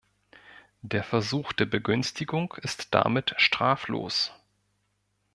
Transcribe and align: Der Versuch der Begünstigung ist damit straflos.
Der 0.81 1.03
Versuch 1.03 1.53
der 1.53 1.67
Begünstigung 1.67 2.55
ist 2.63 2.91
damit 2.95 3.35
straflos. 3.37 4.33